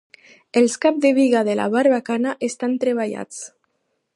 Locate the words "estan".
2.51-2.77